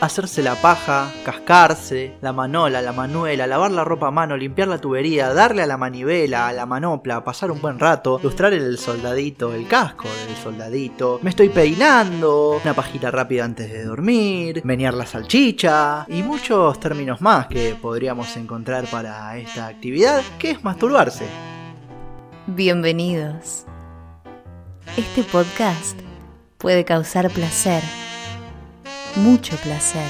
[0.00, 4.78] hacerse la paja, cascarse, la manola, la manuela, lavar la ropa a mano, limpiar la
[4.78, 9.52] tubería, darle a la manivela, a la manopla, pasar un buen rato, lustrar el soldadito,
[9.54, 15.06] el casco del soldadito, me estoy peinando, una pajita rápida antes de dormir, menear la
[15.06, 21.26] salchicha y muchos términos más que podríamos encontrar para esta actividad que es masturbarse.
[22.46, 23.66] Bienvenidos.
[24.96, 25.98] Este podcast
[26.58, 27.82] puede causar placer,
[29.16, 30.08] mucho placer.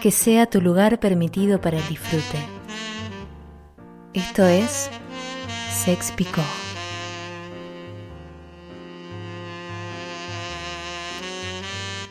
[0.00, 2.38] Que sea tu lugar permitido para el disfrute.
[4.12, 4.90] Esto es
[5.70, 6.42] Sex Picó.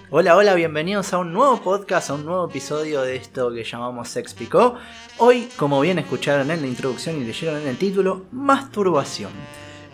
[0.10, 4.10] Hola, hola, bienvenidos a un nuevo podcast, a un nuevo episodio de esto que llamamos
[4.10, 4.76] Sex Picó.
[5.18, 9.32] Hoy, como bien escucharon en la introducción y leyeron en el título, masturbación.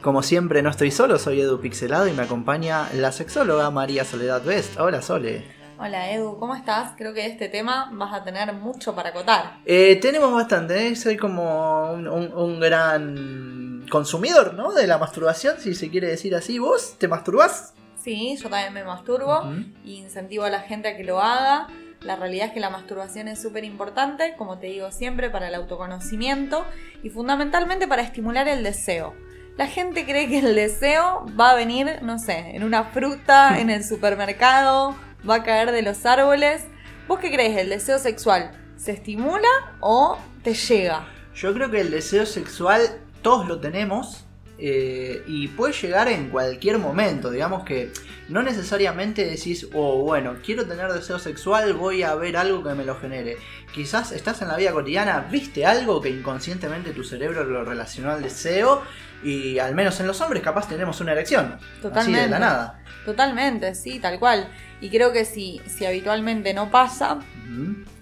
[0.02, 4.41] Como siempre, no estoy solo, soy Edu Pixelado y me acompaña la sexóloga María Soledad
[4.44, 4.80] Best.
[4.80, 5.44] Hola, Sole.
[5.77, 6.93] Hola Edu, ¿cómo estás?
[6.98, 9.57] Creo que de este tema vas a tener mucho para acotar.
[9.65, 10.96] Eh, tenemos bastante, ¿eh?
[10.96, 14.73] soy como un, un- un gran consumidor, ¿no?
[14.73, 16.60] De la masturbación, si se quiere decir así.
[16.60, 17.73] ¿Vos te masturbás?
[18.01, 19.63] Sí, yo también me masturbo Ujú.
[19.84, 21.68] y incentivo a la gente a que lo haga.
[22.01, 25.55] La realidad es que la masturbación es súper importante, como te digo siempre, para el
[25.55, 26.66] autoconocimiento
[27.04, 29.13] y fundamentalmente para estimular el deseo.
[29.60, 33.70] La gente cree que el deseo va a venir, no sé, en una fruta, en
[33.70, 34.96] el supermercado,
[35.29, 36.63] va a caer de los árboles.
[37.10, 37.57] ¿Vos qué crees?
[37.57, 39.49] ¿El deseo sexual se estimula
[39.82, 41.05] o te llega?
[41.35, 44.26] Yo creo que el deseo sexual todos lo tenemos
[44.62, 47.32] eh, y puede llegar en cualquier momento.
[47.32, 47.91] Digamos que
[48.27, 52.85] no necesariamente decís, oh, bueno, quiero tener deseo sexual, voy a ver algo que me
[52.85, 53.38] lo genere.
[53.74, 58.21] Quizás estás en la vida cotidiana, viste algo que inconscientemente tu cerebro lo relacionó al
[58.21, 58.84] deseo
[59.24, 61.54] y al menos en los hombres capaz tenemos una erección.
[61.54, 62.29] Así de Totalmente.
[62.29, 62.84] la nada.
[63.05, 64.50] Totalmente, sí, tal cual.
[64.81, 67.19] Y creo que si, si habitualmente no pasa,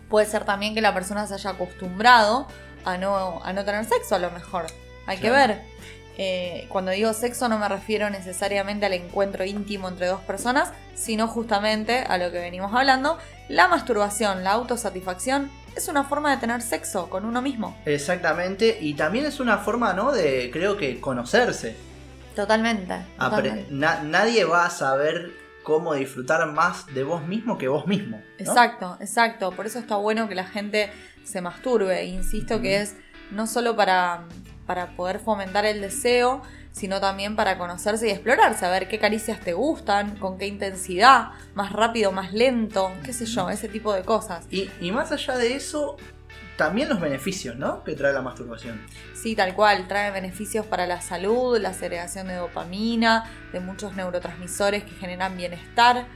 [0.09, 2.47] puede ser también que la persona se haya acostumbrado
[2.85, 4.65] a no, a no tener sexo a lo mejor.
[5.05, 5.61] Hay que ver.
[6.19, 11.27] Eh, cuando digo sexo no me refiero necesariamente al encuentro íntimo entre dos personas, sino
[11.27, 13.19] justamente a lo que venimos hablando.
[13.49, 17.77] La masturbación, la autosatisfacción, es una forma de tener sexo con uno mismo.
[17.85, 20.11] Exactamente, y también es una forma, ¿no?
[20.11, 21.75] De, creo que, conocerse.
[22.35, 22.93] Totalmente.
[23.19, 23.67] Apre- totalmente.
[23.71, 25.31] na- nadie va a saber
[25.63, 28.17] cómo disfrutar más de vos mismo que vos mismo.
[28.17, 28.23] ¿no?
[28.39, 29.51] Exacto, exacto.
[29.51, 30.89] Por eso está bueno que la gente
[31.23, 32.05] se masturbe.
[32.05, 32.95] Insisto que es
[33.31, 34.23] no solo para,
[34.67, 39.53] para poder fomentar el deseo, sino también para conocerse y explorar, saber qué caricias te
[39.53, 44.45] gustan, con qué intensidad, más rápido, más lento, qué sé yo, ese tipo de cosas.
[44.51, 45.97] Y, y más allá de eso,
[46.57, 47.83] también los beneficios, ¿no?
[47.83, 48.81] Que trae la masturbación.
[49.13, 54.83] Sí, tal cual, trae beneficios para la salud, la segregación de dopamina, de muchos neurotransmisores
[54.83, 56.07] que generan bienestar,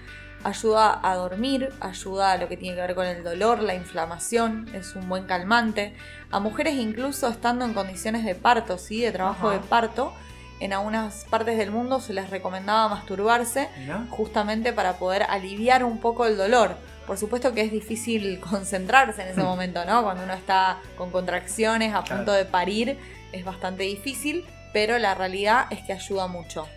[0.44, 4.68] ayuda a dormir, ayuda a lo que tiene que ver con el dolor, la inflamación,
[4.74, 5.94] es un buen calmante.
[6.32, 9.02] A mujeres incluso estando en condiciones de parto, ¿sí?
[9.02, 9.58] de trabajo Ajá.
[9.58, 10.14] de parto,
[10.60, 13.68] en algunas partes del mundo se les recomendaba masturbarse
[14.12, 16.76] justamente para poder aliviar un poco el dolor.
[17.08, 20.04] Por supuesto que es difícil concentrarse en ese momento, ¿no?
[20.04, 22.98] Cuando uno está con contracciones, a punto de parir,
[23.32, 26.68] es bastante difícil, pero la realidad es que ayuda mucho.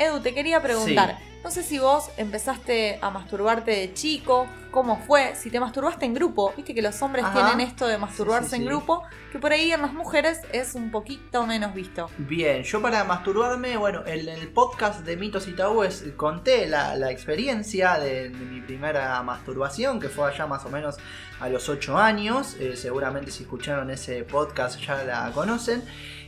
[0.00, 5.34] Edu, te quería preguntar, no sé si vos empezaste a masturbarte de chico, cómo fue,
[5.34, 7.34] si te masturbaste en grupo, viste que los hombres Ajá.
[7.34, 10.74] tienen esto de masturbarse Sí, sí, en grupo, que por ahí en las mujeres es
[10.74, 12.08] un poquito menos visto.
[12.16, 17.10] Bien, yo para masturbarme, bueno, en el podcast de mitos y tabúes conté la, la
[17.10, 20.96] experiencia de, de mi primera masturbación, que fue allá más o menos
[21.40, 22.56] a los 8 años.
[22.58, 25.82] Eh, seguramente si escucharon ese podcast ya la conocen.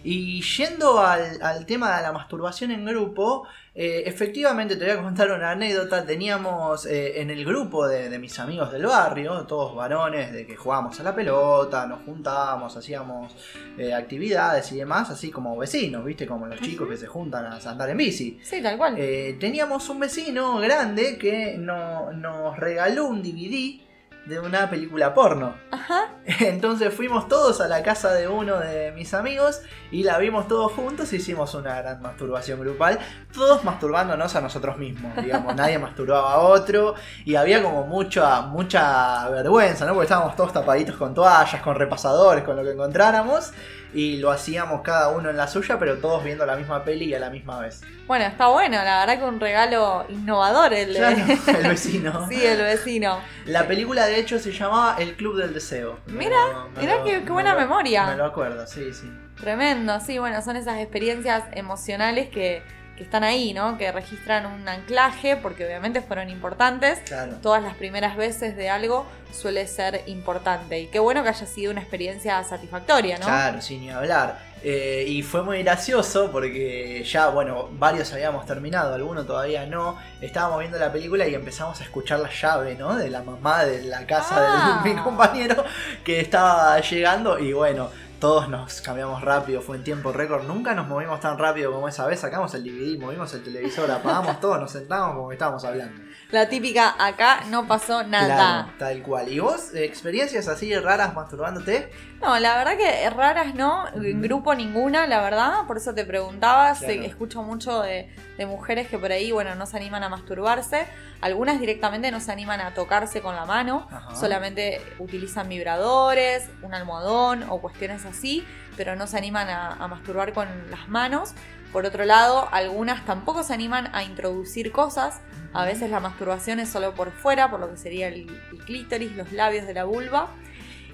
[0.04, 5.02] Y yendo al, al tema de la masturbación en grupo, eh, efectivamente te voy a
[5.02, 6.04] contar una anécdota.
[6.04, 10.56] Teníamos eh, en el grupo de, de mis amigos del barrio, todos varones, de que
[10.56, 13.32] jugábamos a la pelota, nos juntábamos, hacíamos
[13.78, 16.26] eh, actividades y demás, así como vecinos, ¿viste?
[16.26, 18.38] Como los chicos que se juntan a andar en bici.
[18.42, 18.96] Sí, tal cual.
[19.38, 23.80] Teníamos un vecino grande que no- nos regaló un DVD
[24.26, 25.54] de una película porno.
[25.70, 26.10] Ajá.
[26.40, 30.72] Entonces fuimos todos a la casa de uno de mis amigos y la vimos todos
[30.72, 32.98] juntos y hicimos una gran masturbación grupal,
[33.32, 39.28] todos masturbándonos a nosotros mismos, digamos, nadie masturbaba a otro y había como mucha, mucha
[39.30, 39.94] vergüenza, ¿no?
[39.94, 43.52] Porque estábamos todos tapaditos con toallas, con repasadores, con lo que encontráramos
[43.94, 47.14] y lo hacíamos cada uno en la suya, pero todos viendo la misma peli y
[47.14, 47.82] a la misma vez.
[48.06, 50.94] Bueno, está bueno, la verdad que un regalo innovador el.
[50.94, 51.16] Claro,
[51.58, 52.26] el vecino.
[52.28, 53.18] sí, el vecino.
[53.46, 55.98] La película de hecho se llamaba El Club del Deseo.
[56.06, 56.36] Mira,
[56.80, 58.06] mira qué- me buena lo- memoria.
[58.06, 59.10] Me lo acuerdo, sí, sí.
[59.40, 62.62] Tremendo, sí, bueno, son esas experiencias emocionales que,
[62.96, 63.78] que están ahí, ¿no?
[63.78, 67.00] Que registran un anclaje, porque obviamente fueron importantes.
[67.06, 67.36] Claro.
[67.42, 70.78] Todas las primeras veces de algo suele ser importante.
[70.80, 73.24] Y qué bueno que haya sido una experiencia satisfactoria, ¿no?
[73.24, 74.52] Claro, sin ni hablar.
[74.64, 79.98] Eh, y fue muy gracioso porque ya, bueno, varios habíamos terminado, algunos todavía no.
[80.20, 82.94] Estábamos viendo la película y empezamos a escuchar la llave, ¿no?
[82.94, 84.82] De la mamá de la casa Ah.
[84.84, 85.64] de mi compañero
[86.04, 87.90] que estaba llegando y bueno.
[88.22, 90.44] Todos nos cambiamos rápido, fue en tiempo récord.
[90.44, 92.20] Nunca nos movimos tan rápido como esa vez.
[92.20, 96.00] Sacamos el DVD, movimos el televisor, apagamos todo, nos sentamos como estábamos hablando.
[96.30, 98.36] La típica, acá no pasó nada.
[98.36, 99.28] Claro, tal cual.
[99.28, 101.90] ¿Y vos, eh, experiencias así raras masturbándote?
[102.20, 106.74] No, la verdad que raras no, en grupo ninguna, la verdad, por eso te preguntaba,
[106.74, 107.02] Claro.
[107.02, 110.86] escucho mucho de, de mujeres que por ahí, bueno, no se animan a masturbarse,
[111.20, 114.14] algunas directamente no se animan a tocarse con la mano, Ajá.
[114.14, 118.44] solamente utilizan vibradores, un almohadón o cuestiones así,
[118.76, 121.34] pero no se animan a, a masturbar con las manos.
[121.72, 125.20] Por otro lado, algunas tampoco se animan a introducir cosas,
[125.54, 129.12] a veces la masturbación es solo por fuera, por lo que sería el, el clítoris,
[129.12, 130.28] los labios de la vulva.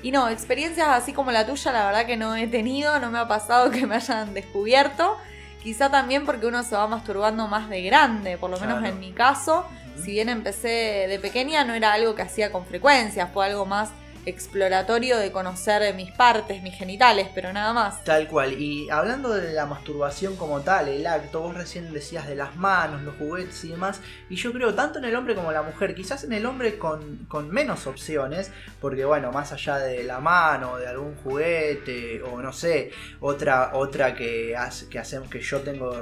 [0.02, 3.18] Y no, experiencias así como la tuya, la verdad que no he tenido, no me
[3.18, 5.16] ha pasado que me hayan descubierto.
[5.62, 8.94] Quizá también porque uno se va masturbando más de grande, por lo menos Claro.
[8.94, 9.66] en mi caso.
[10.02, 13.90] Si bien empecé de pequeña, no era algo que hacía con frecuencia, fue algo más
[14.26, 18.04] exploratorio de conocer mis partes, mis genitales, pero nada más.
[18.04, 18.52] Tal cual.
[18.52, 23.02] Y hablando de la masturbación como tal, el acto, vos recién decías de las manos,
[23.02, 24.00] los juguetes y demás.
[24.28, 26.78] Y yo creo, tanto en el hombre como en la mujer, quizás en el hombre
[26.78, 28.50] con, con menos opciones,
[28.80, 34.14] porque bueno, más allá de la mano, de algún juguete, o no sé, otra, otra
[34.14, 35.92] que, hace, que hacemos, que yo tengo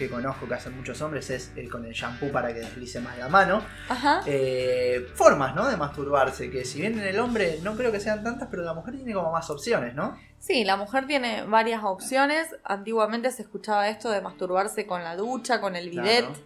[0.00, 3.18] que conozco que hacen muchos hombres es el con el shampoo para que deslice más
[3.18, 3.62] la mano.
[3.90, 4.22] Ajá.
[4.26, 5.68] Eh, formas, ¿no?
[5.68, 8.72] De masturbarse, que si bien en el hombre no creo que sean tantas, pero la
[8.72, 10.18] mujer tiene como más opciones, ¿no?
[10.38, 12.48] Sí, la mujer tiene varias opciones.
[12.64, 16.40] Antiguamente se escuchaba esto de masturbarse con la ducha, con el bidet, Claro.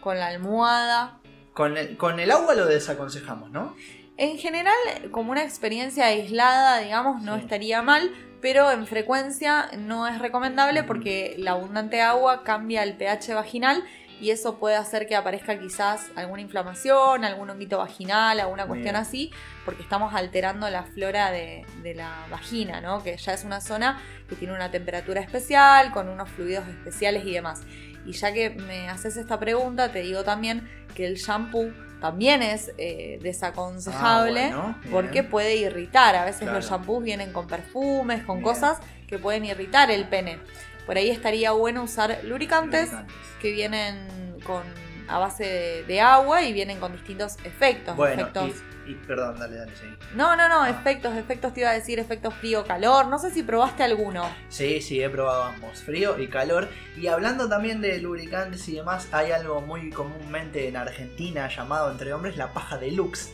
[0.00, 1.18] con la almohada.
[1.52, 3.76] Con el, con el agua lo desaconsejamos, ¿no?
[4.16, 4.74] En general,
[5.10, 7.42] como una experiencia aislada, digamos, no Sí.
[7.42, 8.10] estaría mal,
[8.44, 13.82] pero en frecuencia no es recomendable porque la abundante agua cambia el pH vaginal
[14.20, 18.96] y eso puede hacer que aparezca quizás alguna inflamación, algún honguito vaginal, alguna cuestión Bien.
[18.96, 19.30] así,
[19.64, 23.02] porque estamos alterando la flora de, de la vagina, ¿no?
[23.02, 23.98] Que ya es una zona
[24.28, 27.62] que tiene una temperatura especial, con unos fluidos especiales y demás.
[28.04, 32.72] Y ya que me haces esta pregunta, te digo también que el shampoo también es
[32.78, 36.14] eh, desaconsejable Ah, bueno, porque puede irritar.
[36.16, 36.56] A veces Claro.
[36.58, 38.44] los shampoos vienen con perfumes, con Bien.
[38.44, 40.38] cosas que pueden irritar el pene.
[40.86, 43.16] Por ahí estaría bueno usar lubricantes Lubricantes.
[43.40, 44.62] que vienen con
[45.08, 47.96] a base de, de agua y vienen con distintos efectos.
[47.96, 48.50] Bueno, efectos
[48.86, 49.86] y, perdón, dale, dale, sí.
[50.14, 53.06] no, no, no, efectos, efectos te iba a decir, efectos frío-calor.
[53.06, 54.28] No sé si probaste alguno.
[54.48, 56.68] Sí, sí, he probado ambos, frío y calor.
[56.96, 62.12] Y hablando también de lubricantes y demás, hay algo muy comúnmente en Argentina llamado entre
[62.12, 63.32] hombres la paja deluxe,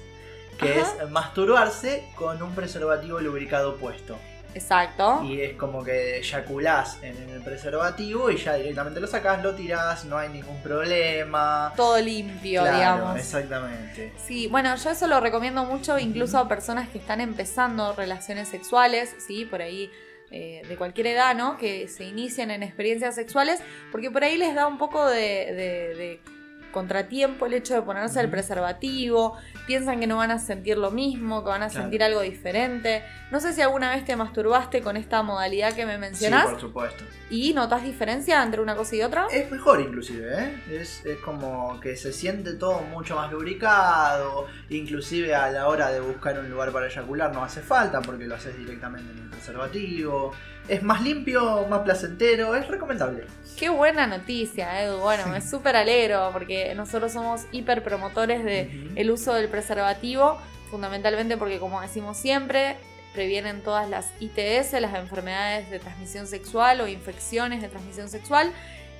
[0.58, 1.04] que Ajá.
[1.04, 4.18] es masturbarse con un preservativo lubricado puesto.
[4.54, 5.22] Exacto.
[5.24, 10.04] Y es como que eyaculás en el preservativo y ya directamente lo sacás, lo tirás,
[10.04, 11.72] no hay ningún problema.
[11.76, 13.16] Todo limpio, Claro, digamos.
[13.18, 14.12] exactamente.
[14.26, 19.14] Sí, bueno, yo eso lo recomiendo mucho incluso a personas que están empezando relaciones sexuales,
[19.26, 19.44] ¿sí?
[19.44, 19.90] Por ahí
[20.32, 21.56] eh, de cualquier edad, ¿no?
[21.58, 23.60] Que se inician en experiencias sexuales,
[23.90, 26.20] porque por ahí les da un poco de, de- de
[26.72, 29.36] contratiempo el hecho de ponerse el preservativo,
[29.70, 31.82] piensan que no van a sentir lo mismo, que van a Claro.
[31.84, 33.04] sentir algo diferente.
[33.30, 36.60] No sé si alguna vez te masturbaste con esta modalidad que me Sí, mencionás por
[36.60, 37.04] supuesto.
[37.30, 39.28] y notas diferencia entre una cosa y otra.
[39.30, 40.60] Es mejor inclusive, ¿eh?
[40.72, 46.00] Es, es como que se siente todo mucho más lubricado, inclusive a la hora de
[46.00, 50.32] buscar un lugar para eyacular no hace falta porque lo haces directamente en el preservativo.
[50.68, 53.24] Es más limpio, más placentero, es recomendable.
[53.58, 54.98] Qué buena noticia, Edu.
[54.98, 58.92] Bueno, me súper alegro porque nosotros somos hiper promotores de Ujú.
[58.94, 59.59] el uso del preservativo,
[60.70, 62.76] fundamentalmente porque como decimos siempre,
[63.12, 68.52] previenen todas las ITS, las enfermedades de transmisión sexual o infecciones de transmisión sexual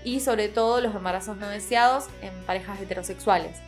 [0.02, 3.58] y sobre todo los embarazos no deseados en parejas heterosexuales.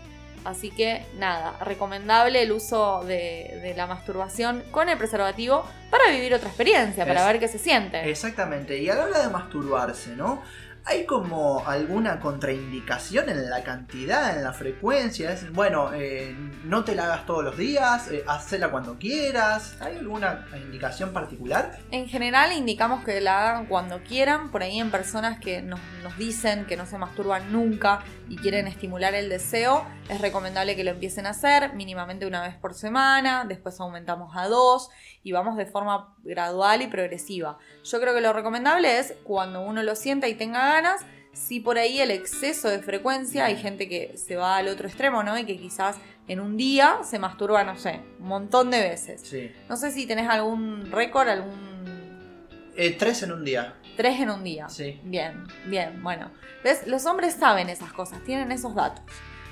[0.44, 6.34] Así que nada, recomendable el uso de, de la masturbación con el preservativo para vivir
[6.34, 8.10] otra experiencia, para Es- ver qué se siente.
[8.10, 10.42] Exactamente, y a la hora de masturbarse, ¿no?
[10.84, 15.32] ¿Hay como alguna contraindicación en la cantidad, en la frecuencia?
[15.32, 16.34] Es, bueno, eh,
[16.64, 18.24] no te la hagas todos los días, eh,
[18.70, 19.76] cuando quieras.
[19.80, 21.78] ¿Hay alguna indicación particular?
[21.90, 26.18] En general indicamos que la hagan cuando quieran, por ahí en personas que nos, nos
[26.18, 30.90] dicen que no se masturban nunca y quieren estimular el deseo, es recomendable que lo
[30.90, 34.90] empiecen a hacer mínimamente una vez por semana, después aumentamos a dos
[35.22, 37.58] y vamos de forma gradual y progresiva.
[37.84, 41.00] Yo creo que lo recomendable es cuando uno lo sienta y tenga ganas,
[41.34, 45.22] Si por ahí el exceso de frecuencia, hay gente que se va al otro extremo,
[45.22, 45.38] ¿no?
[45.38, 45.96] Y que quizás
[46.28, 49.22] en un día se masturba, no sé, un montón de veces.
[49.22, 49.50] Sí.
[49.68, 53.74] No sé si tenés algún récord, algún Eh, tres en un día.
[53.96, 54.68] Tres en un día.
[54.68, 55.00] Sí.
[55.04, 56.30] Bien, bien, bueno.
[56.64, 56.86] ¿Ves?
[56.86, 59.02] Los hombres saben esas cosas, tienen esos datos.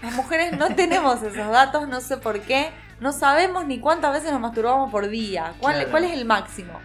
[0.02, 2.70] Las mujeres no tenemos esos datos, no sé por qué.
[3.00, 5.54] No sabemos ni cuántas veces nos masturbamos por día.
[5.60, 5.90] ¿Cuál, Claro.
[5.90, 6.78] cuál es el máximo?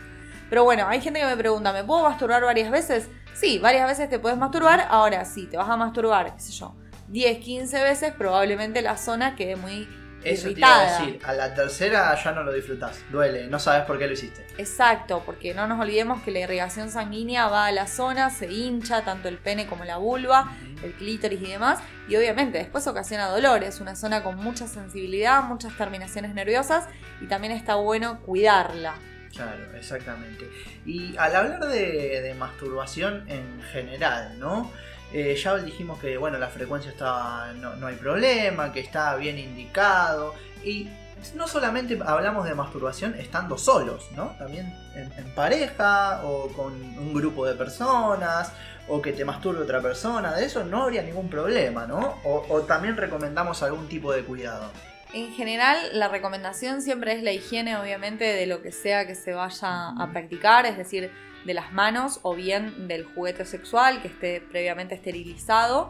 [0.50, 3.10] Pero bueno, hay gente que me pregunta, ¿me puedo masturbar varias veces?
[3.36, 4.88] Sí, varias veces te puedes masturbar.
[4.90, 6.74] Ahora sí, te vas a masturbar, qué sé yo,
[7.10, 9.88] 10, 15 veces, probablemente la zona quede muy
[10.24, 11.00] Eso te iba a irritada.
[11.06, 11.20] decir.
[11.26, 12.98] A la tercera ya no lo disfrutás.
[13.12, 14.48] Duele, no sabes por qué lo hiciste.
[14.58, 19.04] Exacto, porque no nos olvidemos que la irrigación sanguínea va a la zona, se hincha
[19.04, 20.52] tanto el pene como la vulva,
[20.82, 25.44] el clítoris y demás, y obviamente después ocasiona dolor, es una zona con mucha sensibilidad,
[25.44, 26.86] muchas terminaciones nerviosas
[27.22, 28.96] y también está bueno cuidarla.
[29.36, 30.50] Claro, exactamente.
[30.86, 34.72] Y al hablar de, masturbación en general, ¿no?
[35.14, 39.38] Eh, ya dijimos que bueno, la frecuencia está, no, no hay problema, que está bien
[39.38, 40.34] indicado.
[40.64, 40.90] Y
[41.36, 44.36] no solamente hablamos de masturbación estando solos, ¿no?
[44.40, 48.52] También en, en pareja o con un grupo de personas
[48.88, 52.20] o que te masturbe otra persona, de eso no habría ningún problema, ¿no?
[52.24, 54.70] O, o también recomendamos algún tipo de cuidado.
[55.14, 59.34] En general, la recomendación siempre es la higiene, obviamente, de lo que sea que se
[59.34, 61.10] vaya a practicar, es decir,
[61.46, 65.90] de las manos o bien del juguete sexual que esté previamente esterilizado.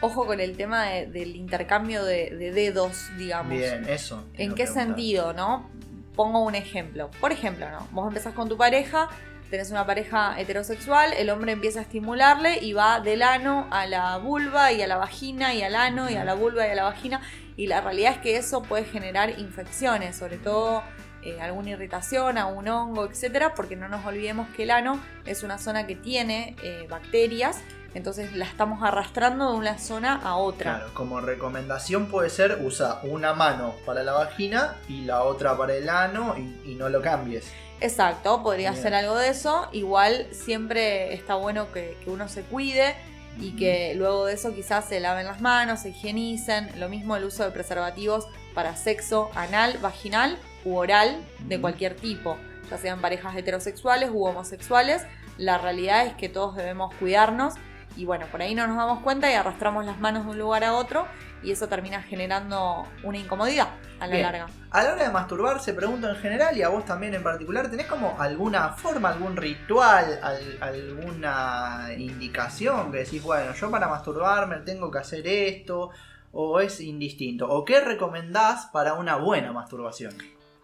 [0.00, 3.52] Ojo con el tema de- del intercambio de, de dedos, digamos.
[3.56, 4.26] Bien, eso.
[4.34, 4.84] ¿En qué preguntar.
[4.86, 5.70] sentido, no?
[6.16, 7.10] Pongo un ejemplo.
[7.20, 7.86] Por ejemplo, ¿no?
[7.92, 9.08] Vos empezás con tu pareja,
[9.50, 14.16] tenés una pareja heterosexual, el hombre empieza a estimularle y va del ano a la
[14.18, 16.84] vulva y a la vagina y al ano y a la vulva y a la
[16.84, 17.20] vagina.
[17.56, 20.82] Y la realidad es que eso puede generar infecciones, sobre todo
[21.26, 25.58] eh, alguna irritación, algún hongo, etcétera, porque no nos olvidemos que el ano es una
[25.58, 27.62] zona que tiene eh, bacterias,
[27.94, 30.76] entonces la estamos arrastrando de una zona a otra.
[30.76, 35.74] Claro, como recomendación puede ser usa una mano para la vagina y la otra para
[35.74, 37.50] el ano y, y no lo cambies.
[37.80, 38.82] Exacto, podría Bien.
[38.82, 39.68] ser algo de eso.
[39.72, 42.94] Igual siempre está bueno que, que uno se cuide
[43.40, 46.70] y que luego de eso quizás se laven las manos, se higienicen.
[46.78, 52.36] Lo mismo el uso de preservativos para sexo anal, vaginal u oral de cualquier tipo,
[52.68, 55.06] ya sean parejas heterosexuales u homosexuales.
[55.38, 57.54] La realidad es que todos debemos cuidarnos
[57.96, 60.64] y bueno, por ahí no nos damos cuenta y arrastramos las manos de un lugar
[60.64, 61.06] a otro
[61.42, 63.68] y eso termina generando una incomodidad
[64.00, 64.22] a la Bien.
[64.24, 64.46] larga.
[64.70, 67.70] A la hora de masturbar, se pregunta en general y a vos también en particular,
[67.70, 74.56] ¿tenés como alguna forma, algún ritual, al- alguna indicación que decís, bueno, yo para masturbarme
[74.58, 75.90] tengo que hacer esto?
[76.32, 77.48] ¿O es indistinto?
[77.48, 80.12] ¿O qué recomendás para una buena masturbación?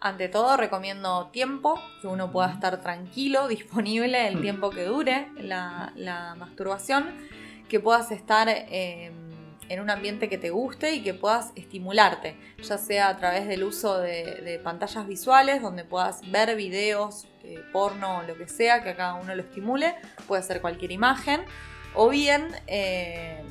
[0.05, 4.41] Ante todo recomiendo tiempo, que uno pueda estar tranquilo, disponible el Mm.
[4.41, 7.05] tiempo que dure la, la masturbación,
[7.69, 9.11] que puedas estar eh,
[9.69, 13.63] en un ambiente que te guste y que puedas estimularte, ya sea a través del
[13.63, 18.83] uso de, de pantallas visuales, donde puedas ver videos, eh, porno o lo que sea,
[18.83, 19.95] que a cada uno lo estimule,
[20.27, 21.45] puede ser cualquier imagen,
[21.95, 23.41] o bien eh,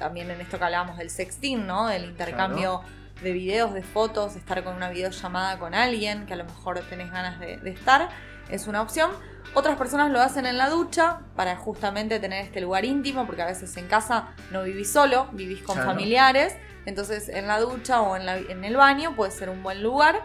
[0.00, 1.86] también en esto que hablábamos del sexting, ¿no?
[1.86, 2.80] Del intercambio
[3.22, 7.10] de videos, de fotos, estar con una videollamada con alguien que a lo mejor tenés
[7.10, 8.08] ganas de, de estar,
[8.50, 9.10] es una opción.
[9.54, 13.46] Otras personas lo hacen en la ducha para justamente tener este lugar íntimo, porque a
[13.46, 15.90] veces en casa no vivís solo, vivís con Claro.
[15.90, 19.82] familiares, entonces en la ducha o en, la- en el baño puede ser un buen
[19.82, 20.20] lugar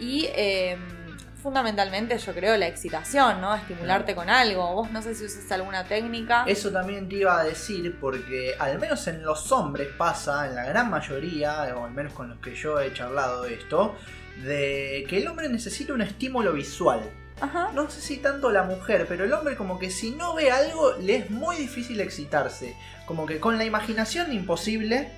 [0.00, 0.76] y eh,
[1.44, 3.54] fundamentalmente yo creo la excitación, ¿no?
[3.54, 4.76] Estimularte con algo.
[4.76, 6.44] Vos no sé si usas alguna técnica.
[6.46, 10.64] Eso también te iba a decir porque al menos en los hombres pasa, en la
[10.64, 13.94] gran mayoría, o al menos con los que yo he charlado esto,
[14.42, 17.02] de que el hombre necesita un estímulo visual.
[17.42, 17.70] Ajá.
[17.74, 20.94] No sé si tanto la mujer, pero el hombre como que si no ve algo
[20.94, 22.74] le es muy difícil excitarse.
[23.04, 25.12] Como que con la imaginación imposible.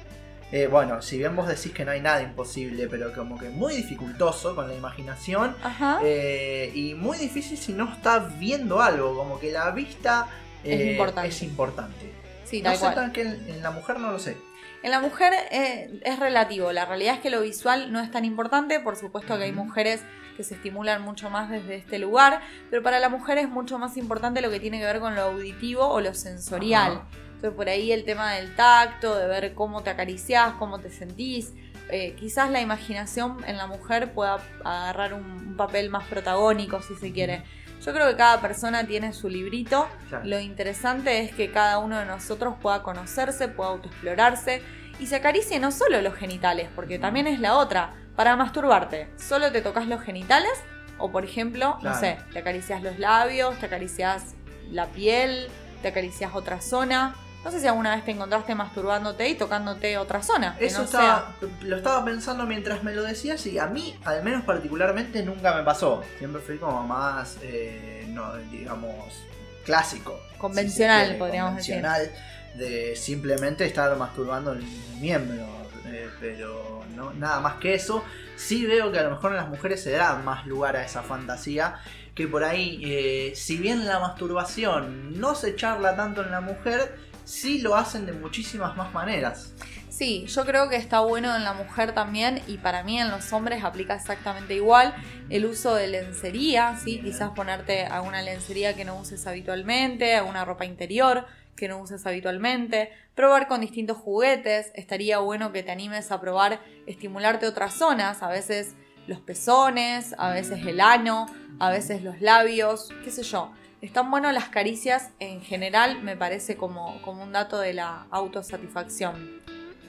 [0.52, 3.74] Eh, bueno, si bien vos decís que no hay nada imposible, pero como que muy
[3.74, 5.56] dificultoso con la imaginación.
[5.62, 5.98] Ajá.
[6.04, 9.16] eh, y muy difícil si no está viendo algo.
[9.16, 10.28] Como que la vista
[10.62, 11.28] Es eh, importante.
[11.28, 12.12] es importante.
[12.44, 12.94] sí, No tal sé cual.
[12.94, 14.36] tan que en, en la mujer no lo sé.
[14.82, 18.24] En la mujer eh, es relativo, la realidad es que lo visual no es tan
[18.24, 20.02] importante, por supuesto que hay mujeres
[20.36, 23.96] que se estimulan mucho más desde este lugar, pero para la mujer es mucho más
[23.96, 26.92] importante lo que tiene que ver con lo auditivo o lo sensorial.
[26.92, 27.06] Ajá.
[27.36, 31.52] Entonces por ahí el tema del tacto, de ver cómo te acariciás, cómo te sentís,
[31.90, 36.94] eh, quizás la imaginación en la mujer pueda agarrar un, un papel más protagónico si
[36.96, 37.42] se quiere.
[37.84, 40.24] Yo creo que cada persona tiene su librito Claro.
[40.24, 44.62] lo interesante es que cada uno de nosotros pueda conocerse, pueda autoexplorarse
[44.98, 47.92] y se acaricie no solo los genitales, porque también es la otra.
[48.16, 50.50] Para masturbarte, ¿solo te tocas los genitales?
[50.98, 51.94] O por ejemplo, Claro.
[51.94, 54.34] no sé, te acaricias los labios, te acaricias
[54.72, 55.48] la piel,
[55.82, 57.14] te acaricias otra zona.
[57.46, 60.56] No sé si alguna vez te encontraste masturbándote y tocándote otra zona.
[60.58, 64.42] Eso no estaba, lo estaba pensando mientras me lo decías y a mí, al menos
[64.42, 66.02] particularmente, nunca me pasó.
[66.18, 69.22] Siempre fui como más, eh, no, digamos,
[69.64, 70.18] clásico.
[70.38, 72.10] Convencional, si quiere, podríamos convencional,
[72.56, 74.64] de simplemente estar masturbando el
[74.98, 75.46] miembro.
[75.84, 78.02] eh, pero no, nada más que eso.
[78.34, 81.04] Sí veo que a lo mejor en las mujeres se da más lugar a esa
[81.04, 81.76] fantasía.
[82.16, 87.05] Que por ahí, eh, si bien la masturbación no se charla tanto en la mujer,
[87.26, 89.52] sí lo hacen de muchísimas más maneras.
[89.90, 93.32] Sí, yo creo que está bueno en la mujer también y para mí en los
[93.32, 94.94] hombres aplica exactamente igual
[95.28, 97.00] el uso de lencería, ¿sí?
[97.00, 102.90] Quizás ponerte alguna lencería que no uses habitualmente, alguna ropa interior que no uses habitualmente,
[103.14, 108.28] probar con distintos juguetes, estaría bueno que te animes a probar estimularte otras zonas, a
[108.28, 108.74] veces
[109.06, 111.26] los pezones, a veces el ano,
[111.58, 113.52] a veces los labios, qué sé yo.
[113.82, 119.42] Están buenas las caricias en general, me parece como, como un dato de la autosatisfacción.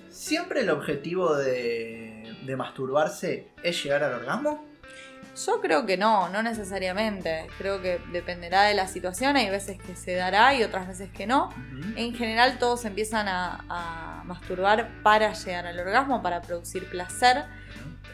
[0.09, 4.65] ¿Siempre el objetivo de, de masturbarse es llegar al orgasmo?
[5.45, 7.47] Yo creo que no, no necesariamente.
[7.57, 9.37] Creo que dependerá de la situación.
[9.37, 11.53] Hay veces que se dará y otras veces que no.
[11.95, 17.45] En general todos empiezan a, a masturbar para llegar al orgasmo, para producir placer.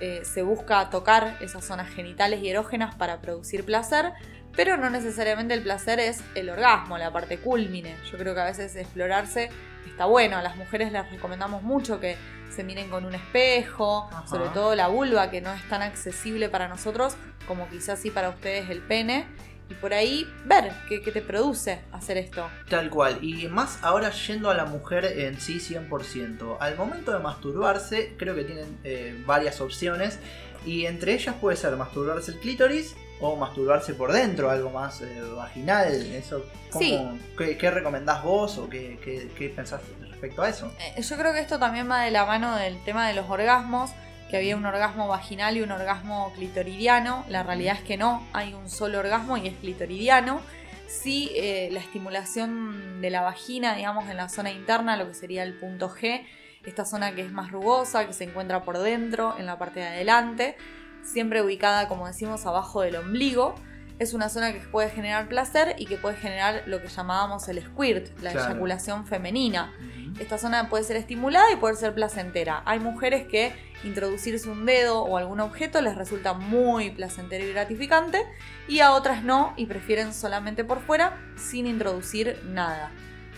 [0.01, 4.11] Eh, se busca tocar esas zonas genitales y erógenas para producir placer,
[4.55, 7.95] pero no necesariamente el placer es el orgasmo, la parte culmine.
[8.11, 9.49] Yo creo que a veces explorarse
[9.87, 10.37] está bueno.
[10.37, 12.15] A las mujeres les recomendamos mucho que
[12.53, 14.27] se miren con un espejo, Ajá.
[14.27, 17.15] sobre todo la vulva, que no es tan accesible para nosotros
[17.47, 19.25] como quizás sí para ustedes el pene.
[19.69, 22.47] Y por ahí ver qué, qué te produce hacer esto.
[22.69, 26.57] Tal cual, y más ahora yendo a la mujer en sí 100%.
[26.59, 30.19] Al momento de masturbarse, creo que tienen eh, varias opciones,
[30.65, 35.21] y entre ellas puede ser masturbarse el clítoris o masturbarse por dentro, algo más eh,
[35.35, 35.93] vaginal.
[35.93, 36.99] Eso, ¿cómo- Sí.
[37.37, 40.71] ¿qué, qué recomendás vos o qué, qué, qué pensás respecto a eso?
[40.97, 43.91] Eh, Yo creo que esto también va de la mano del tema de los orgasmos,
[44.29, 47.23] que había un orgasmo vaginal y un orgasmo clitoridiano.
[47.29, 50.41] La realidad es que no, hay un solo orgasmo y es clitoridiano.
[50.87, 55.43] Sí, eh, la estimulación de la vagina, digamos, en la zona interna, lo que sería
[55.43, 56.25] el punto G,
[56.65, 59.87] esta zona que es más rugosa, que se encuentra por dentro, en la parte de
[59.87, 60.55] adelante,
[61.03, 63.55] siempre ubicada, como decimos, abajo del ombligo.
[63.99, 67.61] Es una zona que puede generar placer y que puede generar lo que llamábamos el
[67.63, 68.49] squirt, la Claro.
[68.51, 69.71] eyaculación femenina.
[70.19, 72.63] Esta zona puede ser estimulada y puede ser placentera.
[72.65, 78.23] Hay mujeres que introducirse un dedo o algún objeto les resulta muy placentero y gratificante
[78.67, 82.91] y a otras no y prefieren solamente por fuera sin introducir nada.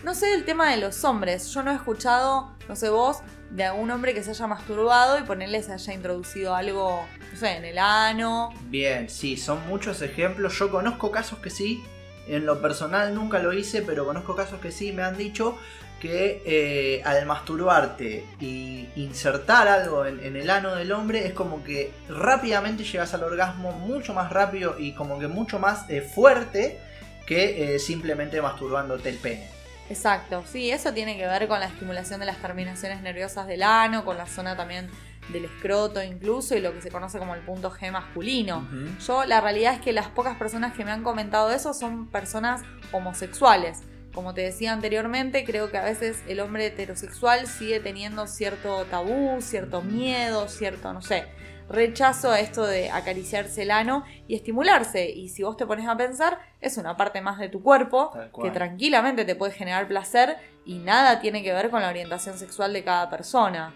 [0.04, 3.18] No sé el tema de los hombres, yo no he escuchado, no sé vos,
[3.50, 7.56] de algún hombre que se haya masturbado y ponerle se haya introducido algo, no sé,
[7.56, 8.52] en el ano.
[8.66, 10.58] Bien, sí, son muchos ejemplos.
[10.58, 11.82] Yo conozco casos que sí.
[12.28, 15.56] En lo personal nunca lo hice, pero conozco casos que sí me han dicho
[16.00, 21.90] que eh, al masturbarte y insertar algo en, el ano del hombre es como que
[22.08, 26.78] rápidamente llegas al orgasmo mucho más rápido y como que mucho más eh, fuerte
[27.26, 29.55] que eh, simplemente masturbándote el pene.
[29.88, 34.04] Exacto, sí, eso tiene que ver con la estimulación de las terminaciones nerviosas del ano,
[34.04, 34.90] con la zona también
[35.28, 38.68] del escroto incluso y lo que se conoce como el punto G masculino.
[39.06, 42.62] Yo la realidad es que las pocas personas que me han comentado eso son personas
[42.92, 43.82] homosexuales.
[44.12, 49.40] Como te decía anteriormente, creo que a veces el hombre heterosexual sigue teniendo cierto tabú,
[49.40, 51.26] cierto miedo, cierto, no sé,
[51.68, 55.10] rechazo a esto de acariciarse el ano y estimularse.
[55.10, 58.50] Y si vos te pones a pensar, es una parte más de tu cuerpo que
[58.50, 62.84] tranquilamente te puede generar placer y nada tiene que ver con la orientación sexual de
[62.84, 63.74] cada persona.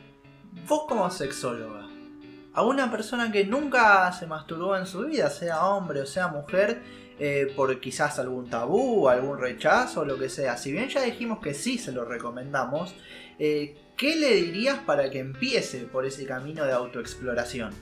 [0.69, 1.89] Vos como sexóloga,
[2.53, 6.83] a una persona que nunca se masturbó en su vida, sea hombre o sea mujer,
[7.23, 11.53] eh, por quizás algún tabú, algún rechazo, lo que sea, si bien ya dijimos que
[11.53, 12.95] sí se lo recomendamos,
[13.39, 17.75] eh, ¿qué le dirías para que empiece por ese camino de autoexploración?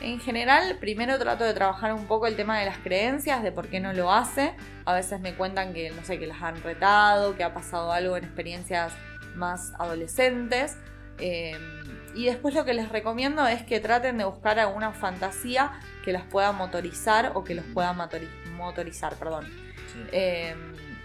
[0.00, 3.68] En general, primero trato de trabajar un poco el tema de las creencias, de por
[3.68, 4.52] qué no lo hace.
[4.84, 8.16] A veces me cuentan que, no sé, que las han retado, que ha pasado algo
[8.16, 8.92] en experiencias
[9.36, 10.76] más adolescentes.
[11.18, 11.56] Eh,
[12.16, 16.24] y después lo que les recomiendo es que traten de buscar alguna fantasía que las
[16.24, 17.92] pueda motorizar o que los pueda
[18.62, 19.46] motori- motorizar, perdón.
[20.12, 20.54] Eh,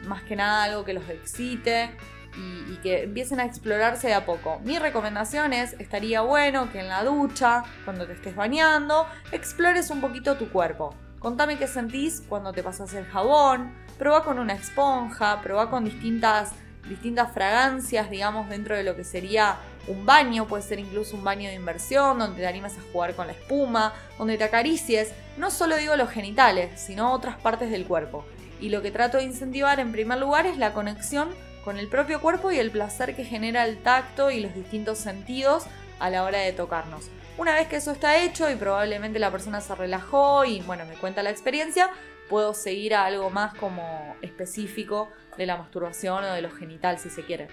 [0.05, 1.91] más que nada algo que los excite
[2.37, 4.59] y, y que empiecen a explorarse de a poco.
[4.63, 10.01] Mi recomendación es, estaría bueno que en la ducha, cuando te estés bañando, explores un
[10.01, 10.95] poquito tu cuerpo.
[11.19, 16.51] Contame qué sentís cuando te pasas el jabón, probá con una esponja, probá con distintas,
[16.87, 21.49] distintas fragancias, digamos, dentro de lo que sería un baño, puede ser incluso un baño
[21.49, 25.77] de inversión, donde te animes a jugar con la espuma, donde te acaricies, no solo
[25.77, 28.25] digo los genitales, sino otras partes del cuerpo.
[28.59, 31.29] Y lo que trato de incentivar en primer lugar es la conexión
[31.63, 35.65] con el propio cuerpo y el placer que genera el tacto y los distintos sentidos
[35.99, 37.09] a la hora de tocarnos.
[37.37, 40.95] Una vez que eso está hecho y probablemente la persona se relajó y bueno, me
[40.95, 41.89] cuenta la experiencia,
[42.29, 47.09] puedo seguir a algo más como específico de la masturbación o de lo genital si
[47.09, 47.47] se quiere.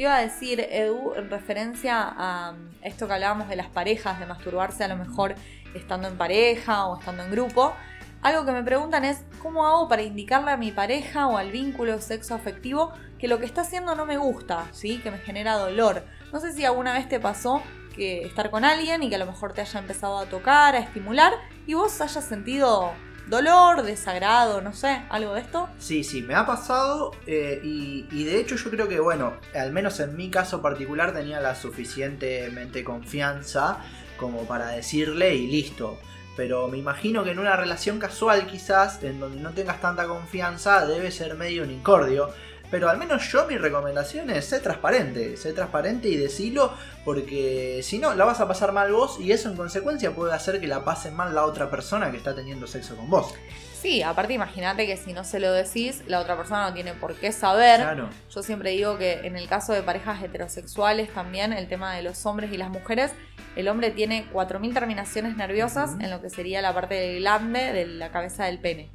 [0.00, 4.82] Iba a decir, Edu, en referencia a esto que hablábamos de las parejas, de masturbarse
[4.82, 5.34] a lo mejor
[5.74, 7.74] estando en pareja o estando en grupo,
[8.22, 12.00] algo que me preguntan es, ¿cómo hago para indicarle a mi pareja o al vínculo
[12.00, 15.00] sexo afectivo que lo que está haciendo no me gusta, ¿sí?
[15.02, 16.02] que me genera dolor?
[16.32, 17.62] No sé si alguna vez te pasó
[17.94, 20.78] que estar con alguien y que a lo mejor te haya empezado a tocar, a
[20.78, 21.34] estimular
[21.66, 22.94] y vos hayas sentido
[23.30, 25.68] dolor, desagrado, no sé, algo de esto.
[25.78, 29.72] Sí, sí, me ha pasado eh, y, y, de hecho yo creo que, bueno, al
[29.72, 33.78] menos en mi caso particular tenía la suficientemente confianza
[34.18, 35.98] como para decirle y listo.
[36.36, 40.86] Pero me imagino que en una relación casual quizás, en donde no tengas tanta confianza,
[40.86, 42.30] debe ser medio un incordio.
[42.70, 46.72] Pero al menos yo mi recomendación es ser transparente, ser transparente y decirlo
[47.04, 50.60] porque si no la vas a pasar mal vos y eso en consecuencia puede hacer
[50.60, 53.34] que la pase mal la otra persona que está teniendo sexo con vos.
[53.80, 57.14] Sí, aparte imagínate que si no se lo decís, la otra persona no tiene por
[57.14, 57.80] qué saber.
[57.80, 58.10] Claro.
[58.30, 62.26] Yo siempre digo que en el caso de parejas heterosexuales también, el tema de los
[62.26, 63.12] hombres y las mujeres,
[63.56, 67.86] el hombre tiene 4.000 terminaciones nerviosas en lo que sería la parte del glande de
[67.86, 68.90] la cabeza del pene,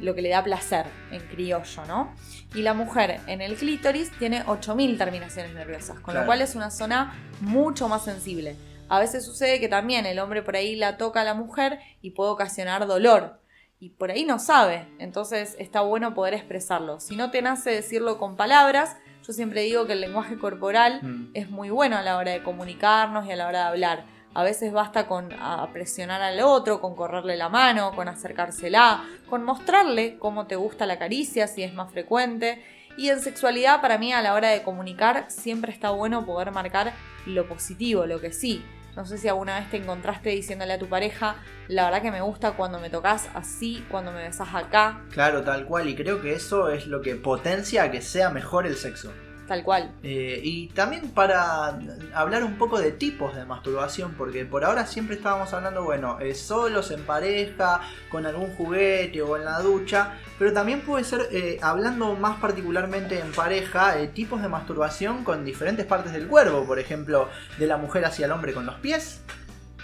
[0.00, 2.12] lo que le da placer en criollo, ¿no?
[2.56, 6.20] Y la mujer en el clítoris tiene 8.000 terminaciones nerviosas, con Claro.
[6.20, 8.56] lo cual es una zona mucho más sensible.
[8.88, 12.10] A veces sucede que también el hombre por ahí la toca a la mujer y
[12.10, 13.40] puede ocasionar dolor.
[13.80, 17.00] Y por ahí no sabe, entonces está bueno poder expresarlo.
[17.00, 21.30] Si no te nace decirlo con palabras, yo siempre digo que el lenguaje corporal Mm.
[21.34, 24.04] es muy bueno a la hora de comunicarnos y a la hora de hablar.
[24.32, 29.44] A veces basta con a presionar al otro, con correrle la mano, con acercársela, con
[29.44, 32.64] mostrarle cómo te gusta la caricia, si es más frecuente.
[32.96, 36.92] Y en sexualidad, para mí, a la hora de comunicar, siempre está bueno poder marcar
[37.26, 38.64] lo positivo, lo que sí.
[38.96, 42.20] No sé si alguna vez te encontraste diciéndole a tu pareja, la verdad que me
[42.20, 45.88] gusta cuando me tocas así, cuando me besas acá, Claro, tal cual.
[45.88, 49.12] Y creo que eso es lo que potencia que sea mejor el sexo.
[49.46, 49.92] Tal cual.
[50.02, 51.78] Eh, y también para
[52.14, 56.34] hablar un poco de tipos de masturbación, porque por ahora siempre estábamos hablando, bueno, eh,
[56.34, 57.80] solos, en pareja,
[58.10, 63.20] con algún juguete o en la ducha, pero también puede ser, eh, hablando más particularmente
[63.20, 67.28] en pareja, tipos de masturbación con diferentes partes del cuerpo, por ejemplo,
[67.58, 69.22] de la mujer hacia el hombre con los pies,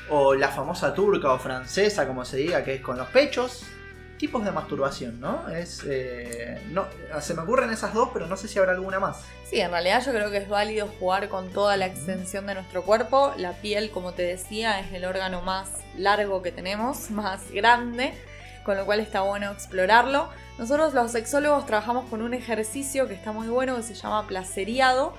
[0.08, 3.64] o la famosa turca o francesa, como se diga, que es con los pechos.
[4.20, 5.48] Tipos de masturbación, ¿no?
[5.48, 5.83] Es.
[5.87, 6.87] eh, no
[7.22, 9.22] se me ocurren esas dos, pero no sé si habrá alguna más.
[9.48, 12.83] Sí, en realidad yo creo que es válido jugar con toda la extensión de nuestro
[12.83, 13.33] cuerpo.
[13.38, 18.12] La piel, como te decía, es el órgano más largo que tenemos, más grande,
[18.62, 20.28] con lo cual está bueno explorarlo.
[20.59, 25.14] Nosotros los sexólogos trabajamos con un ejercicio que está muy bueno que se llama placeriado.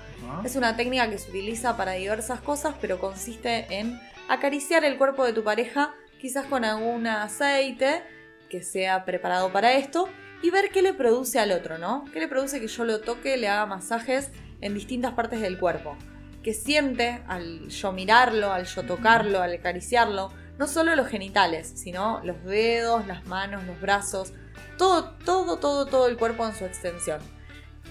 [0.45, 5.25] Es una técnica que se utiliza para diversas cosas, pero consiste en acariciar el cuerpo
[5.25, 8.03] de tu pareja, quizás con algún aceite
[8.51, 10.09] que sea preparado para esto,
[10.43, 12.03] y ver qué le produce al otro, ¿no?
[12.11, 15.95] ¿Qué le produce que yo lo toque, le haga masajes en distintas partes del cuerpo?
[16.43, 22.19] Que siente al yo mirarlo, al yo tocarlo, al acariciarlo, no solo los genitales, sino
[22.23, 24.33] los dedos, las manos, los brazos,
[24.77, 27.21] todo, todo, todo, todo el cuerpo en su extensión.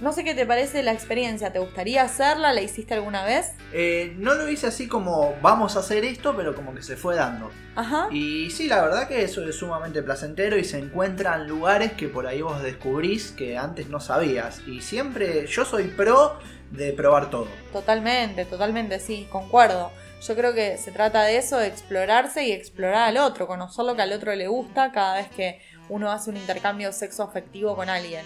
[0.00, 2.54] No sé qué te parece la experiencia, ¿te gustaría hacerla?
[2.54, 3.52] ¿La hiciste alguna vez?
[3.72, 7.16] Eh, no lo hice así como vamos a hacer esto, pero como que se fue
[7.16, 7.50] dando.
[7.76, 8.08] Ajá.
[8.10, 12.26] Y sí, la verdad que eso es sumamente placentero y se encuentran lugares que por
[12.26, 14.62] ahí vos descubrís que antes no sabías.
[14.66, 16.38] Y siempre yo soy pro
[16.70, 17.48] de probar todo.
[17.72, 19.90] Totalmente, totalmente, sí, concuerdo.
[20.26, 23.96] Yo creo que se trata de eso, de explorarse y explorar al otro, conocer lo
[23.96, 27.88] que al otro le gusta cada vez que uno hace un intercambio sexo afectivo con
[27.88, 28.24] alguien.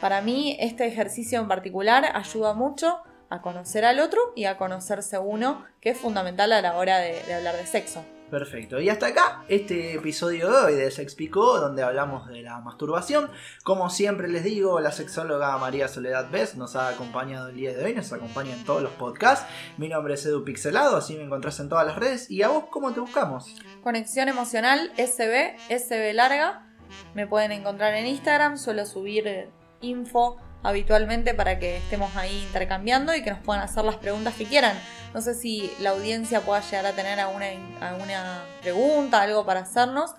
[0.00, 2.98] Para mí, este ejercicio en particular ayuda mucho
[3.30, 7.20] a conocer al otro y a conocerse uno, que es fundamental a la hora de,
[7.22, 8.04] de hablar de sexo.
[8.30, 8.80] Perfecto.
[8.80, 13.30] Y hasta acá este episodio de hoy de Sex Picó, donde hablamos de la masturbación.
[13.62, 17.84] Como siempre les digo, la sexóloga María Soledad Bess nos ha acompañado el día de
[17.84, 19.46] hoy, nos acompaña en todos los podcasts.
[19.78, 22.28] Mi nombre es Edu Pixelado, así me encontrás en todas las redes.
[22.28, 23.54] ¿Y a vos cómo te buscamos?
[23.82, 26.66] Conexión emocional SB, SB larga.
[27.14, 29.50] Me pueden encontrar en Instagram, suelo subir
[29.86, 34.44] info habitualmente para que estemos ahí intercambiando y que nos puedan hacer las preguntas que
[34.44, 34.76] quieran.
[35.14, 37.46] No sé si la audiencia pueda llegar a tener alguna,
[37.80, 40.14] alguna pregunta, algo para hacernos.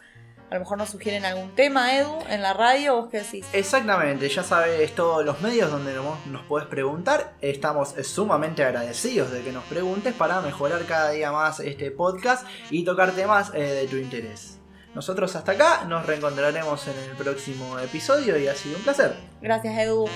[0.49, 2.95] A lo mejor nos sugieren algún tema, Edu, en la radio.
[2.95, 3.45] ¿Vos qué decís?
[3.51, 7.33] Exactamente, ya sabes todos los medios donde nos, nos puedes preguntar.
[7.41, 12.85] Estamos sumamente agradecidos de que nos preguntes para mejorar cada día más este podcast y
[12.85, 14.56] tocar temas eh, de tu interés.
[14.97, 19.15] Nosotros hasta acá, nos reencontraremos en el próximo episodio y ha sido un placer.
[19.39, 20.07] Gracias, Edu.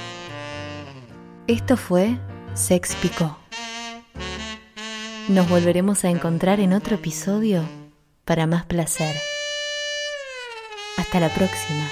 [1.45, 2.17] Esto fue
[2.55, 3.37] Sex Picó.
[5.27, 7.63] Nos volveremos a encontrar en otro episodio
[8.25, 9.15] para más placer.
[10.97, 11.87] Hasta la próxima.